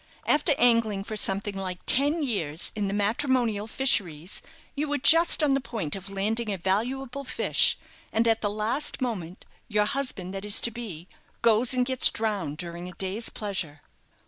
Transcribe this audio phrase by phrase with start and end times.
[0.25, 4.41] After angling for something like ten years in the matrimonial fisheries,
[4.75, 7.77] you were just on the point of landing a valuable fish,
[8.11, 11.07] and at the last moment your husband that is to be
[11.43, 13.81] goes and gets drowned during a day's pleasure."